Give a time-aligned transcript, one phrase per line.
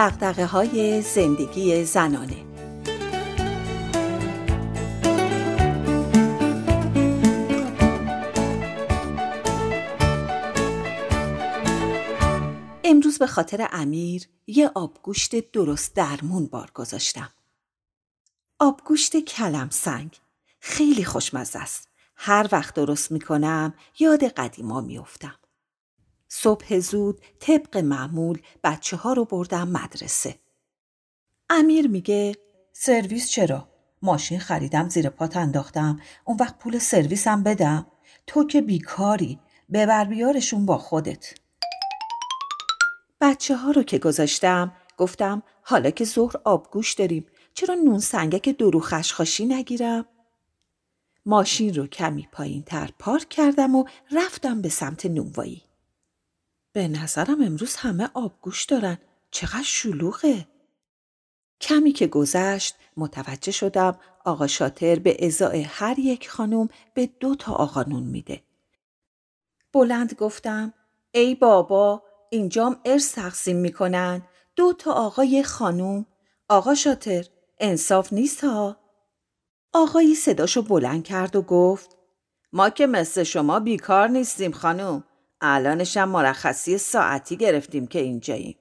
[0.00, 2.44] دقدقه های زندگی زنانه
[12.84, 17.30] امروز به خاطر امیر یه آبگوشت درست درمون بار گذاشتم.
[18.58, 20.20] آبگوشت کلم سنگ
[20.60, 21.88] خیلی خوشمزه است.
[22.16, 25.34] هر وقت درست می‌کنم یاد قدیما میافتم.
[26.42, 30.38] صبح زود طبق معمول بچه ها رو بردم مدرسه.
[31.50, 32.34] امیر میگه
[32.72, 33.68] سرویس چرا؟
[34.02, 37.86] ماشین خریدم زیر پات انداختم اون وقت پول سرویسم بدم
[38.26, 39.40] تو که بیکاری
[39.72, 41.34] ببر بیارشون با خودت.
[43.20, 48.80] بچه ها رو که گذاشتم گفتم حالا که ظهر آبگوش داریم چرا نون سنگک درو
[48.80, 50.04] خشخاشی نگیرم؟
[51.26, 55.69] ماشین رو کمی پایین تر پارک کردم و رفتم به سمت نونوایی.
[56.72, 58.98] به نظرم امروز همه آبگوش دارن.
[59.30, 60.48] چقدر شلوغه.
[61.60, 67.52] کمی که گذشت متوجه شدم آقا شاتر به ازای هر یک خانم به دو تا
[67.52, 68.42] آقا نون میده.
[69.72, 70.74] بلند گفتم
[71.12, 74.22] ای بابا اینجام ارث تقسیم می‌کنن
[74.56, 76.06] دو تا آقای خانوم
[76.48, 77.24] آقا شاتر
[77.58, 78.76] انصاف نیست ها
[79.72, 81.96] آقایی صداشو بلند کرد و گفت
[82.52, 85.04] ما که مثل شما بیکار نیستیم خانوم
[85.40, 88.58] الانشم مرخصی ساعتی گرفتیم که اینجاییم.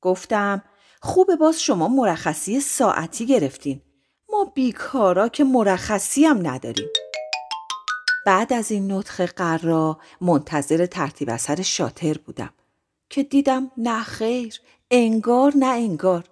[0.00, 0.62] گفتم
[1.02, 3.82] خوبه باز شما مرخصی ساعتی گرفتین.
[4.30, 6.88] ما بیکارا که مرخصی هم نداریم.
[8.26, 12.50] بعد از این نطخ قرا منتظر ترتیب اثر شاتر بودم
[13.10, 16.24] که دیدم نه خیر انگار نه انگار.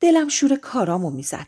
[0.00, 1.46] دلم شور کارامو می‌زد.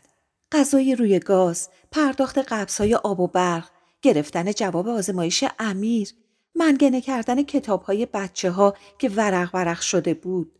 [0.51, 3.69] غذای روی گاز پرداخت قبضهای آب و برق
[4.01, 6.13] گرفتن جواب آزمایش امیر
[6.55, 10.59] منگنه کردن کتاب های بچه ها که ورق ورق شده بود.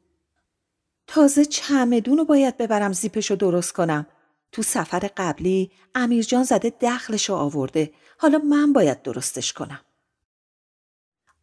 [1.08, 4.08] تازه چمدون رو باید ببرم زیپشو درست کنم.
[4.52, 7.94] تو سفر قبلی امیرجان زده دخلشو آورده.
[8.18, 9.81] حالا من باید درستش کنم.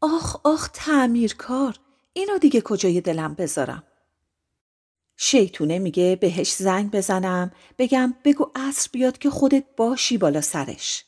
[0.00, 1.78] آخ آخ تعمیرکار.
[2.12, 3.82] اینو دیگه کجای دلم بذارم؟
[5.16, 7.52] شیطونه میگه بهش زنگ بزنم.
[7.78, 11.04] بگم بگو عصر بیاد که خودت باشی بالا سرش.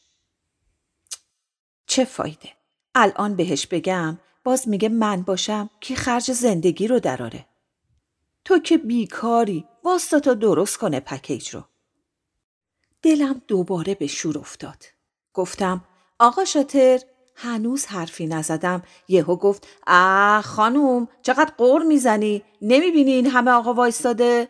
[1.87, 2.58] چه فایده؟
[2.99, 7.47] الان بهش بگم باز میگه من باشم که خرج زندگی رو دراره.
[8.45, 11.65] تو که بیکاری واستا تا درست کنه پکیج رو.
[13.03, 14.85] دلم دوباره به شور افتاد.
[15.35, 15.85] گفتم
[16.19, 16.99] آقا شاتر
[17.35, 18.83] هنوز حرفی نزدم.
[19.09, 24.49] یهو گفت اه خانوم چقدر قور می‌زنی؟ نمی‌بینی این همه آقا وایستاده؟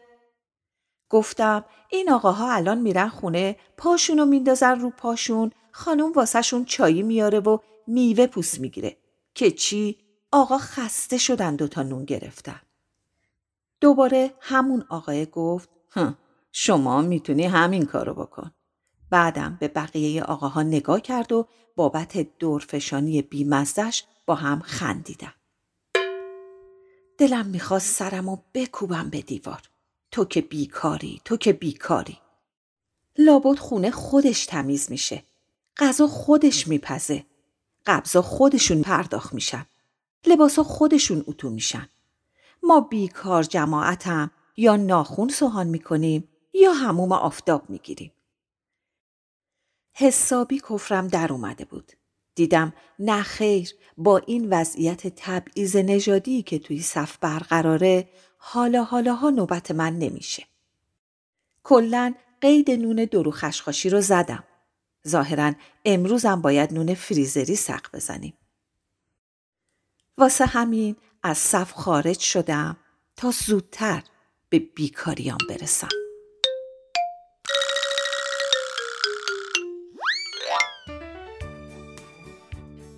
[1.11, 7.59] گفتم این آقاها الان میرن خونه پاشونو میندازن رو پاشون خانوم واسهشون چایی میاره و
[7.88, 8.97] میوه پوست می‌گیره
[9.34, 9.99] که چی
[10.32, 12.60] آقا خسته شدن دوتا نون گرفتن
[13.81, 15.69] دوباره همون آقای گفت
[16.53, 18.50] شما می‌تونی همین کارو بکن
[19.10, 25.34] بعدم به بقیه آقاها نگاه کرد و بابت دورفشانی بیمزدش با هم خندیدم.
[27.19, 29.62] دلم می‌خواست سرم و بکوبم به دیوار.
[30.10, 32.19] تو که بیکاری، تو که بیکاری.
[33.19, 35.22] لابد خونه خودش تمیز میشه.
[35.76, 37.25] غذا خودش میپزه.
[37.88, 39.66] قبضا خودشون پرداخت میشن.
[40.26, 41.88] لباسا خودشون اتو میشن.
[42.62, 48.12] ما بیکار جماعتم یا ناخون سوهان می‌کنیم یا هموم آفتاب می‌گیریم.
[49.93, 51.93] حسابی کفرم در اومده بود.
[52.34, 59.70] دیدم نه خیر با این وضعیت تبعیض نژادی که توی صف برقراره حالا حالاها نوبت
[59.70, 60.47] من نمیشه.
[61.62, 64.44] کلا قید نون درو خشخاشی رو زدم.
[65.09, 65.53] ظاهرا
[65.85, 68.35] امروزم باید نون فریزری سق بزنیم.
[70.19, 72.77] واسه همین از صف خارج شدم
[73.17, 74.03] تا زودتر
[74.49, 75.89] به بیکاریان برسم.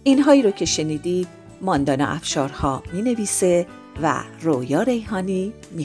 [0.05, 1.29] اینهایی رو که شنیدید
[1.61, 3.67] ماندانا افشارها می نویسه
[4.03, 5.85] و رویا ریحانی می